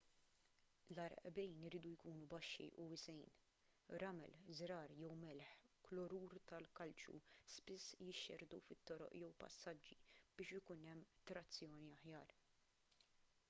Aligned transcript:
l-għarqbejn 0.93 1.57
iridu 1.67 1.89
jkunu 1.97 2.29
baxxi 2.31 2.65
u 2.83 2.85
wiesgħin. 2.93 3.19
ramel 4.03 4.33
żrar 4.61 4.93
jew 5.01 5.11
melħ 5.25 5.51
klorur 5.89 6.33
tal-kalċju 6.53 7.19
spiss 7.57 7.93
jixxerrdu 8.07 8.61
fit-toroq 8.69 9.15
jew 9.21 9.31
passaġġi 9.45 10.01
biex 10.41 10.59
ikun 10.63 10.85
hemm 10.89 11.05
trazzjoni 11.33 11.95
aħjar 11.99 12.35